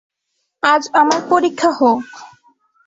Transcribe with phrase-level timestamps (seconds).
[0.63, 2.01] আচ্ছা, আজ আমার পরীক্ষা হউক!